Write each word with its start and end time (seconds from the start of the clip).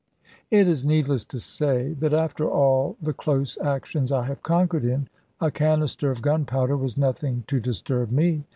It 0.49 0.67
is 0.67 0.83
needless 0.83 1.23
to 1.25 1.39
say, 1.39 1.93
that 1.93 2.11
after 2.11 2.49
all 2.49 2.97
the 2.99 3.13
close 3.13 3.55
actions 3.59 4.11
I 4.11 4.23
have 4.23 4.41
conquered 4.41 4.83
in, 4.83 5.07
a 5.39 5.51
canister 5.51 6.09
of 6.09 6.23
gunpowder 6.23 6.75
was 6.75 6.97
nothing 6.97 7.43
to 7.45 7.59
disturb 7.59 8.09
me. 8.09 8.45